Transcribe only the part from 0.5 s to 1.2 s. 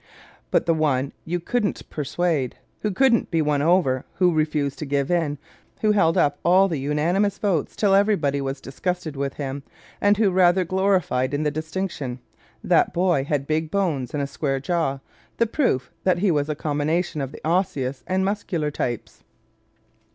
the one